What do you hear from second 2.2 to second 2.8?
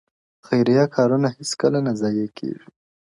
کيږي.